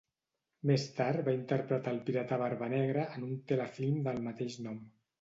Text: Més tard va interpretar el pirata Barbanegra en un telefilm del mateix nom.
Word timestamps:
Més 0.69 0.85
tard 0.99 1.21
va 1.27 1.35
interpretar 1.35 1.95
el 1.97 2.01
pirata 2.09 2.41
Barbanegra 2.45 3.07
en 3.15 3.31
un 3.31 3.39
telefilm 3.55 4.05
del 4.11 4.23
mateix 4.31 4.63
nom. 4.69 4.87